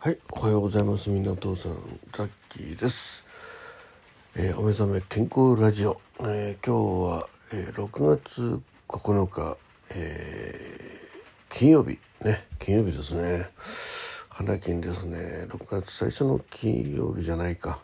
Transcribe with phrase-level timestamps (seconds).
[0.00, 1.10] はい、おはようございます。
[1.10, 1.72] みんなお父さん、
[2.16, 3.24] ザッキーです。
[4.36, 6.00] えーお目覚め健康ラジオ。
[6.20, 9.56] えー今日は、えー6月9日、
[9.90, 11.00] え
[11.50, 13.50] 金曜日ね、金曜日ですね。
[14.28, 15.48] 花金ですね。
[15.48, 17.80] 6月最初の金曜日じゃないか。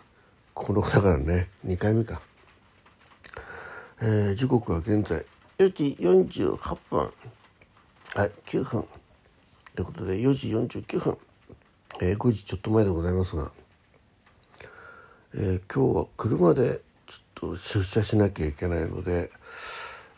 [0.55, 2.23] 9日だからね、2回目か。
[4.01, 5.27] え時刻は現在
[5.59, 7.13] 4時48分。
[8.15, 8.85] はい、9分。
[9.75, 11.19] ということで、4時49分。
[12.05, 13.51] えー5時ちょっと前でございますが、
[15.33, 19.31] えー今日は車でちょっと出社しなきゃいけないので、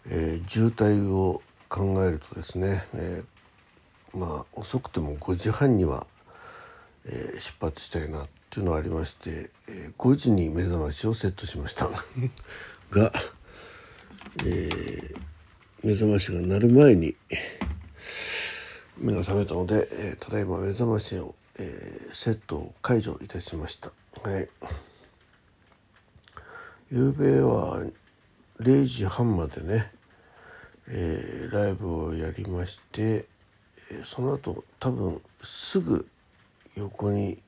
[0.08, 3.22] えー渋滞を考えるとですね、え
[4.12, 6.08] まあ遅くても5時半には、
[7.04, 11.88] え出発したいなっていうのがありまして、え5時に目覚ましをセットしました。
[12.90, 13.12] が、
[14.44, 15.14] え
[15.84, 17.14] 目覚ましが鳴る前に
[18.98, 23.90] 目が覚めたので、えただいま目覚ましを、えーセットを解除いたしました。
[24.22, 24.48] はい。
[26.90, 27.82] 夕べは
[28.60, 29.92] 0時半までね、
[30.88, 33.26] えーライブをやりまして、
[34.04, 36.08] その後多分すぐ
[36.74, 37.38] 横に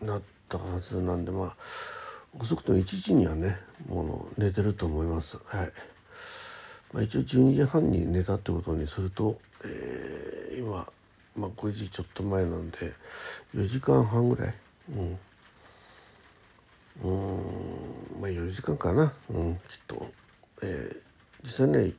[0.00, 1.56] なったはずなんでまあ
[2.38, 5.38] 遅くとも1時にはねもう寝てると思います。
[5.44, 5.72] はい。
[6.92, 10.86] まあ、一応12時半に寝たってことにすると、えー今、
[11.36, 12.92] まあ、5時ちょっと前なんで
[13.54, 14.54] 4時間半ぐらい？
[14.90, 15.18] うん。
[17.02, 17.40] うん
[18.20, 19.12] まあ4時間かな？
[19.30, 20.06] うんきっと、
[20.62, 21.04] えー
[21.44, 21.92] 実際ね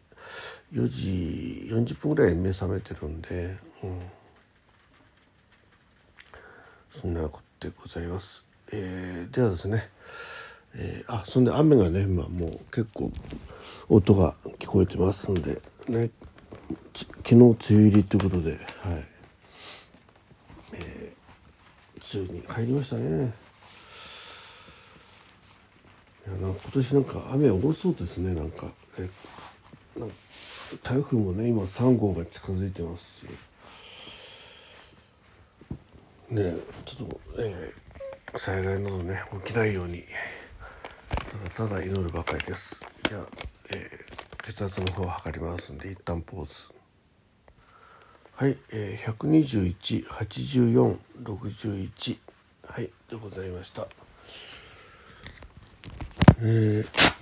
[0.74, 4.02] 4時40分ぐらい目覚めてるんで、うん、
[7.00, 9.88] そんなことでございます、えーではですね
[10.74, 13.12] えーあそんで雨がね今もう結構
[13.88, 16.10] 音が聞こえてますんでね。
[16.98, 18.58] 昨日梅雨入りということでは
[18.96, 19.08] い。
[22.14, 23.34] ー梅雨に入りましたね。
[26.28, 28.68] いや今年なんか雨多そうですねなんか。
[28.98, 29.10] え
[29.98, 30.08] な
[30.84, 33.28] 台風もね今3号が近づいてますし。
[36.30, 36.56] ね
[36.86, 37.86] ちょっと、えー
[38.38, 40.04] 災害などね起きないように
[41.58, 42.82] ただただ祈るばかりです。
[43.08, 43.26] じゃあ、
[43.74, 43.90] え
[44.44, 46.75] 血圧の方を測りますんで一旦ポーズ。
[48.36, 49.14] はい、えー、
[51.24, 52.18] 1218461
[52.68, 53.88] はいでございました。
[56.42, 57.16] えー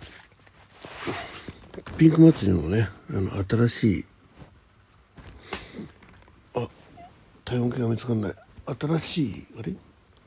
[1.98, 4.06] ピンク祭りのねあの新しい
[6.56, 6.68] あ
[7.46, 8.34] 体温計が見つかんない。
[8.66, 9.76] 新しいあれ？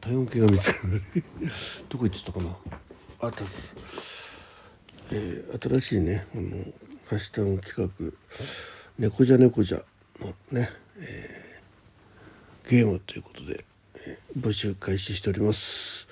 [0.00, 1.00] 体温計が見つかんない。
[1.88, 2.56] どこ行ってたかな？
[3.20, 3.44] あた
[5.10, 6.64] えー新しいねあの
[7.06, 8.12] ハッシュタグ企画
[8.98, 9.82] 「猫じゃ猫じゃ」
[10.20, 11.46] のね、えー
[12.70, 16.06] ゲームということで、えー募集開始しております。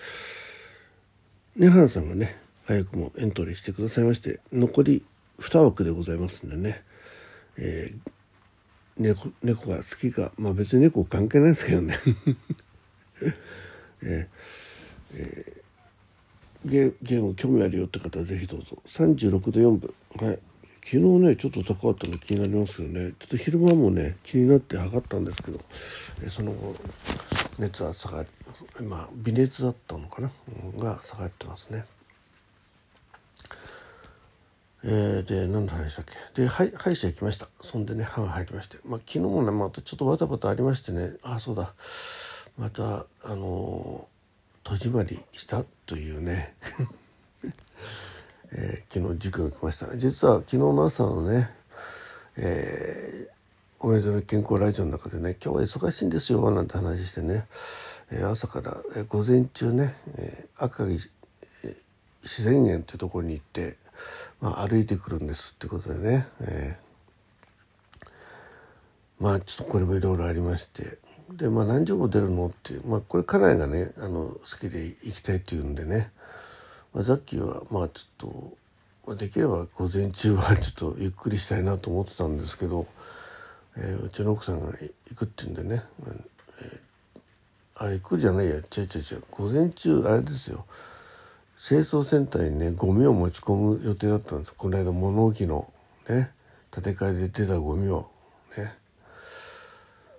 [1.56, 5.04] ねはなさんがね早くもエントリーしてくださいまして残り
[5.40, 6.82] 2枠でございますんでね、
[7.56, 8.10] えー
[8.96, 11.98] 猫猫が好きかまあ別に猫関係ないですけどね。
[14.04, 15.64] えー
[16.66, 18.78] ゲゲーム興味あるよって方はぜひどうぞ。
[18.86, 19.94] 36度4分。
[20.16, 20.38] はい。
[20.84, 23.12] 昨日ねちょっと高かったの気になりますけどね。
[23.18, 25.58] ちょっと昼間もね気になって測ったんですけど
[26.24, 26.74] えその後
[27.58, 28.24] 熱は下が
[28.80, 30.30] りまあ微熱だったのかな、
[30.78, 31.84] が下がってますね。
[34.84, 36.42] えーで何の話だっけ？
[36.42, 37.48] ではい歯医者行きました。
[37.62, 38.78] そんでね歯が入りまして。
[38.84, 41.12] まあ昨日もねまたちょっとバタバタありましてね。
[41.22, 41.72] あそうだ。
[42.58, 44.14] またあのー
[44.66, 46.54] 戸締まりしたというね、
[48.54, 49.96] えー昨日塾が来ました。
[49.96, 51.50] 実は昨日の朝のね、
[52.36, 53.34] えー
[53.80, 57.46] お目覚め健康ラジオの中でね「今日は忙しいんですよ」なんて話してね、
[58.10, 61.12] えー朝から、えー午前中ね、えー赤城
[61.64, 61.76] えー
[62.22, 63.76] 自然園っていうところに行って、
[64.40, 66.84] まあ、歩いてくるんですってことでね、えー
[69.20, 70.98] まあちょっとこれもいろいろありまして
[71.30, 76.10] でまあ何時も出るのってまあこれ家内がねあの好きで行きたいっていうんでね、
[76.94, 78.56] まあ、ザッキーはまあちょっと
[79.06, 82.86] まあできれば午前中はちょっとゆっくりしたいなと思ってたんですけど、
[83.76, 84.72] えーうちの奥さんが
[85.10, 85.82] 行くって言うんでね、
[86.60, 86.84] えー
[87.76, 90.64] あ行くじゃないや違う違う違う午前中あれですよ。
[91.60, 94.54] 清掃センターにねゴミを持ち込む予定だったんです。
[94.54, 95.68] この間物置の
[96.08, 96.30] ね
[96.70, 98.08] 建て替えで出たゴミを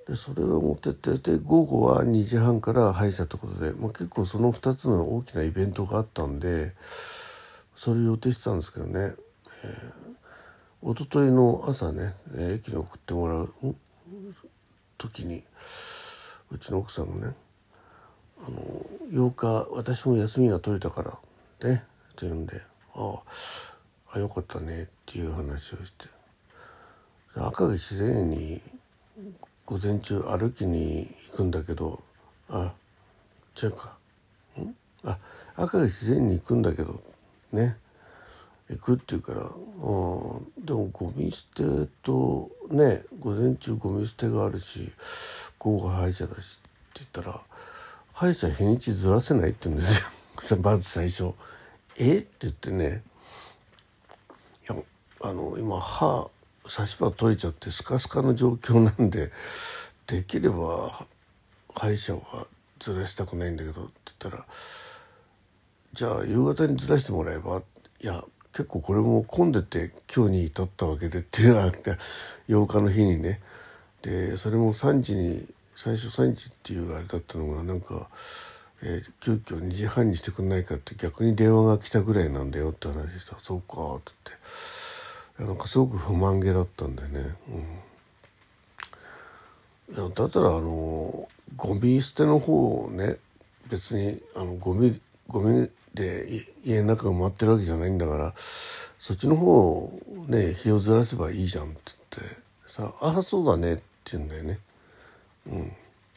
[0.07, 6.73] でそれを持ってってで午後は2時半から歯医者ってことで、まあ、結構その2つの大きなイベントがあったんで
[7.75, 9.13] それを予定してたんですけどね、
[9.63, 13.75] えー、一昨日の朝ね、えー駅に送ってもらう
[14.97, 15.43] 時に
[16.51, 17.33] うちの奥さんがね
[18.47, 21.03] あの8日私も休みが取れたか
[21.61, 22.61] らねって言うんで
[22.93, 23.19] あ
[24.13, 26.07] あよかったねっていう話をして
[27.35, 28.61] 赤城自然に
[29.65, 32.03] 午前中歩きに行くんだけど
[32.49, 32.73] あ
[33.61, 33.97] 違うか。
[34.59, 34.75] ん？
[35.03, 35.17] あ
[35.55, 37.01] 赤城自然に行くんだけど
[37.51, 37.77] ね。
[38.69, 39.49] 行くって言うから、うん、
[40.65, 41.63] でもゴミ捨て
[42.01, 44.91] とね午前中ゴミ捨てがあるし
[45.59, 47.41] 午後歯医者だしって言ったら
[48.13, 50.59] 歯医者日にちずらせないって言うんですよ。
[50.63, 51.33] まず最初。
[51.97, 52.17] え？
[52.17, 53.03] って言ってね。
[54.69, 54.75] いや
[55.21, 56.27] あの今歯
[56.67, 59.31] 差し歯取れちゃってスカスカの状況なんで
[60.07, 61.05] できれば
[61.73, 62.47] 歯医者は
[62.79, 64.45] ずらしたくないんだけどって言ったら
[65.93, 67.61] じゃあ夕方にずらしてもらえば？
[68.01, 71.97] いや結構これも混んでて今日に至ったわけでっていうのがあって
[72.47, 73.41] 8日の日にね。
[74.01, 75.45] でそれも3時に
[75.75, 78.07] 最初3時っていうあれだったのがなんか、
[78.81, 83.33] えー、急遽2時半にしてくんないかって逆に電話が来たぐらいなんだよって話した。
[83.33, 84.31] ら「そうか」っつって。
[85.39, 87.35] なんかすごく不満げだったんだよね。
[89.89, 91.27] うん、いやだったらあの
[91.57, 93.17] ゴミ捨ての方をね
[93.69, 98.33] 別にあのゴミゴミで家の中が回ってるわけじゃないんだから
[98.99, 101.75] そっちの方をね日をずらせばいいじゃんって
[102.17, 102.37] 言って
[102.67, 104.59] さ「ああそうだね」って言うんだよね。
[105.47, 105.71] うん。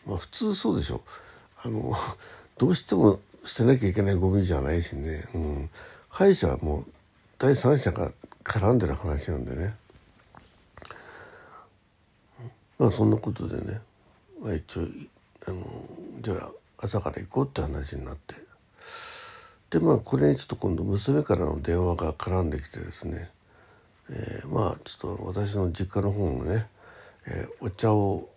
[0.06, 1.02] まあ、普通そうでしょ。
[1.62, 1.94] あの
[2.56, 5.70] どうしても捨てなきゃいけないゴミじゃないしね、うん、
[6.08, 6.92] 歯医者はもう
[7.38, 8.10] 第三者が
[8.42, 9.74] 絡んでる話なんでね。
[12.80, 13.80] まあそんなことでね、
[14.42, 14.82] まあ、一応
[15.46, 15.64] あの
[16.20, 18.34] じゃあ朝から行こうって話になって。
[19.70, 23.30] でまあこれにちょっと今度娘からの電話が絡んできてですね、
[24.10, 26.66] えー、まあちょっと私の実家の方のね、
[27.26, 28.28] えー、お茶を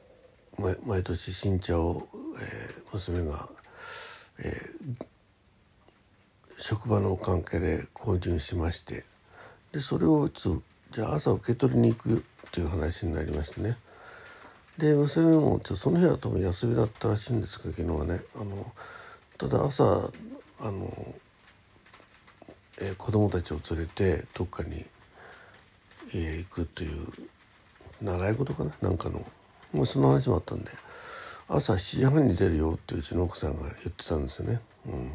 [0.86, 2.08] 毎年新茶を、
[2.40, 3.50] えー、娘が、
[4.38, 5.06] えー、
[6.62, 9.04] 職場の関係で購入しまして
[9.72, 10.62] でそれをちょっと
[10.92, 12.22] じゃあ朝受け取りに行くっ
[12.52, 13.78] ていう話になりましてね。
[14.78, 18.72] で娘もちょその日は多分休みだったらしいんですけど昨日はねあの
[19.38, 20.12] ただ朝
[20.60, 21.16] あの、
[22.80, 24.86] えー、子供たちを連れてどっかに、
[26.14, 27.08] えー、行くという
[28.02, 28.72] 習い事かな？
[28.82, 29.26] なんかの
[29.72, 30.72] もうその話もあったんで
[31.48, 34.60] 朝7時半に出るよってうちの奥さんが言ってたんですよね。
[34.88, 35.12] うん。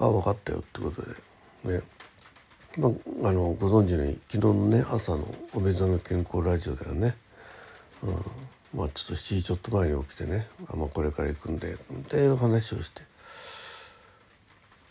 [0.00, 1.30] あ分かったよってことで。
[1.64, 1.82] ね、
[2.78, 2.88] ま
[3.24, 7.16] あ、あのご存知のように昨日のね朝の「おめざの健康ラジオ」だよね、
[8.02, 8.14] うん、
[8.74, 11.76] まあちょっと7時ちょっと前に起きてねあ、まあ、これから行くんでっ
[12.08, 13.02] ていう話をして、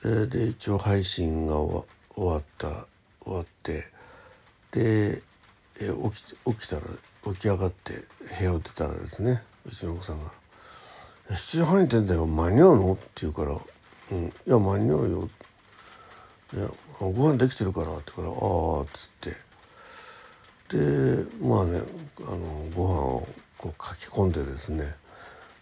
[0.05, 1.85] え、で一応配信が終
[2.15, 2.85] わった
[3.23, 3.87] 終わって
[4.71, 5.21] で
[5.79, 6.81] え起き起きたら
[7.33, 8.03] 起き上がって
[8.37, 10.31] 部屋を出たらですねうちの奥さんが
[11.31, 13.57] 「7時半に出んだよ間に合うの?」って言うから
[14.11, 14.27] 「うん。
[14.27, 15.29] いや間に合うよ」
[16.53, 19.49] いや「ご飯できてるから」ってから「ああ」っつって。
[20.69, 21.81] でまあね
[22.19, 23.27] あのご飯を
[23.57, 24.95] こう書き込んでですね。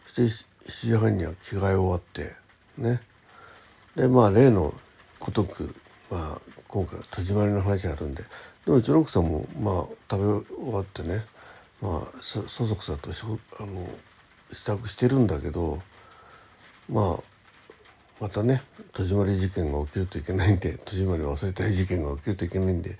[0.05, 2.35] そして7時半には着替え終わって
[2.77, 3.01] ね。
[3.95, 4.73] でまあ例の
[5.19, 5.73] ごとく
[6.09, 8.23] まあ今回戸締まりの話があるんで。
[8.65, 11.25] でもうちの奥さんもまあ食べ終わってね。
[11.81, 13.23] まあそそそくさとし
[13.59, 13.89] あの
[14.51, 15.81] 支度してるんだけど
[16.89, 17.23] まあ
[18.19, 22.97] またね戸締まり事件が起きるといけないんで戸締まりを忘れたい事件が起きるといけないんで、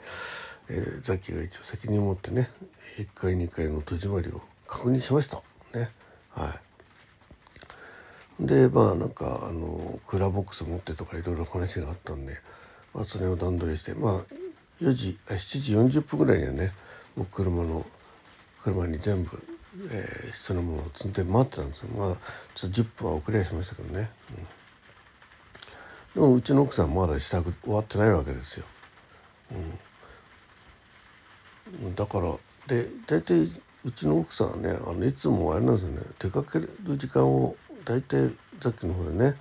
[0.70, 2.50] えー、ザキが一応責任を持ってね
[2.98, 5.42] 1回2回の戸締まりを確認しました
[5.74, 5.90] ね。
[6.32, 8.46] はい。
[8.46, 12.38] でまあなんかあのクーラーボックス持ってとかいろいろ話があったんで、
[12.94, 14.34] まあ、それを段取りしてまあ
[14.80, 16.72] 4時7時40分ぐらいにはね
[17.16, 17.86] もう車の
[18.64, 19.42] 車に全部、
[19.90, 21.90] えー、必要なものを積んで待ってたんですよ。
[21.98, 22.16] まあ
[22.54, 24.48] ちょっと10分は遅れはしましたけどね、うん、
[26.18, 28.66] でもうちの奥さんまだ支度終わってないわけですよ、
[31.72, 32.34] うん、だから
[32.66, 33.52] で大体
[33.86, 37.56] うちの奥さんはねあのいつもあれなんですよね出かける時間を
[37.86, 39.36] 大体さっきの方でね、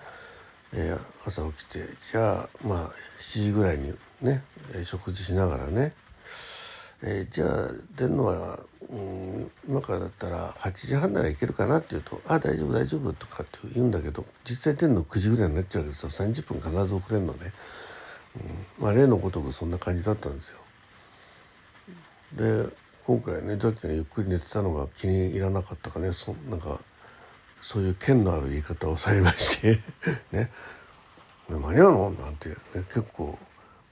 [0.75, 2.90] えー、朝起きてじゃあまあ
[3.23, 4.42] 7時ぐらいにね
[4.85, 5.95] 食事しながらね、
[7.02, 17.52] えー、じゃあ出るのは、うん、今からだったら8時半ならいけるかなって言うと「あ大丈夫大丈夫」とかって言うんだけど実際出るの9時ぐらいになっちゃうけどさ30分必ず遅れるのね、
[18.78, 20.58] うん、まあ例のごとくそんな感じだったんですよ。
[22.34, 22.68] で
[23.04, 26.80] 今回ねザッキがゆっくり寝てたのが気に入らなかったかねそなんか
[27.62, 29.80] そういう剣のある言い方をされまして
[30.30, 30.50] ね
[31.48, 32.54] 「間に合うの?」なんて、ね、
[32.88, 33.38] 結構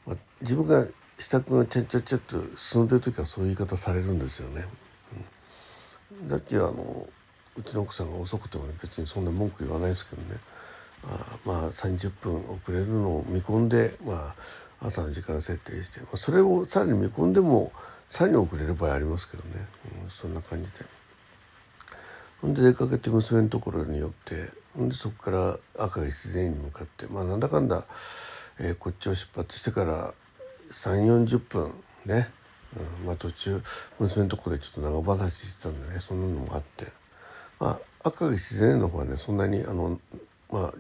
[0.07, 0.87] まあ、自分が
[1.19, 4.65] 支度がちゃっちゃっちゃっと進んでる時はそういう言い方されるんですよね。
[6.23, 7.09] うん、だっけあの
[7.57, 10.39] うちの奥さんが遅くてもね別にそんな文句言わないですけどね
[11.05, 14.35] あまあ30分遅れるのを見込んで、ま
[14.81, 17.73] あ、朝の時間設定して、まあ、それをさらに見込んでも
[18.09, 19.51] さらに遅れる場合ありますけどね、
[20.05, 20.85] うん、そんな感じで。
[22.41, 27.85] ほんで出かけて娘のところに寄ってほんでそこから赤城自然に向かってまあなんだかんだ、
[28.59, 30.13] えー、こっちを出発してから
[30.71, 31.73] 3 4 0分
[32.05, 32.29] ね、
[32.77, 33.07] うん。
[33.07, 33.63] まあ、途中
[33.99, 36.87] 娘のところでちょっと長話してたんでねそんなのもあって、
[37.61, 40.01] まあ、赤城自然の方はねそんなにあの、
[40.51, 40.75] まあ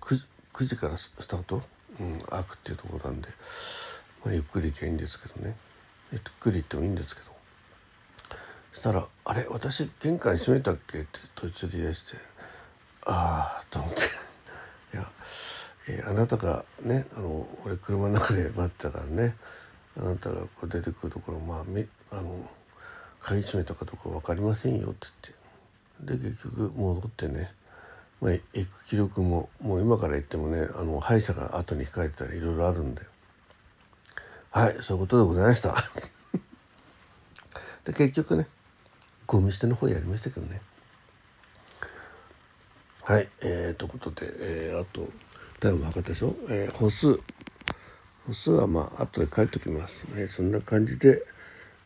[0.00, 0.20] 9、
[0.54, 1.62] 9, 時からスタート、
[2.00, 3.28] うん、開くっていうところなんで、
[4.24, 5.56] まあ、ゆっくり行けばいいんですけどね。
[6.12, 7.30] ゆっくり行ってもいいんですけど。
[8.72, 12.16] そしたら「あれ私玄関閉めたっけ?」って途中で言い出して
[13.06, 14.00] 「ああ」と思って。
[14.92, 15.10] いや、
[15.88, 19.36] えー、あなたがねあの俺車の中で待ってたからね。
[19.98, 22.48] あなたがこう出てくるところまあめあの
[23.20, 25.08] 鍵閉めたかどうか分かりませんよって
[26.00, 26.20] 言って。
[26.22, 27.52] で結局戻ってね、
[28.20, 33.02] まあ、行く気力ももう今から言ってもねあの歯医者が後に控えてたらいろいろあるんで。
[34.50, 35.74] はいそういうことでございました。
[37.84, 38.46] で結局ね
[39.26, 40.60] ゴミ捨ての方やりましたけどね。
[43.02, 45.08] はいえー、ということで、えー、あと
[45.60, 47.20] タイム測ったでしょ、えー、歩数。
[48.30, 50.28] 歩数はまあ後で書いときますね。
[50.28, 51.24] そんな感じで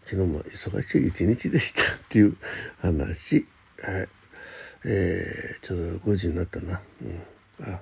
[0.04, 2.36] 昨日も忙しい一日でしたっていう
[2.82, 3.46] 話。
[3.82, 4.08] はい。
[4.84, 6.82] えー、ちょうど5時になったな。
[7.00, 7.72] うん。
[7.74, 7.80] あ。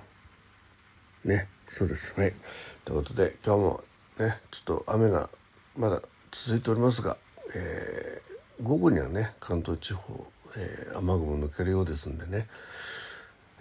[1.25, 1.49] ね。
[1.69, 2.13] そうです。
[2.17, 2.33] はい。
[2.85, 3.83] ということで今日も
[4.17, 5.29] ねちょっと雨が
[5.75, 6.01] まだ
[6.31, 7.17] 続いておりますが、
[7.53, 12.47] えー午後にはね関東地方、えー、雨雲抜けるようですんでね、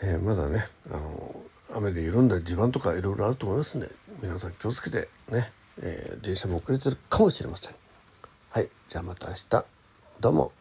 [0.00, 1.34] えー、まだねあの
[1.74, 3.88] 雨で緩んだ地盤とかいろいろあると思いますんで
[4.20, 7.74] 皆さん気をつけてね、えー、電車も遅れてるかもしれません。
[8.50, 9.64] はいじゃあまた明日
[10.20, 10.52] どうも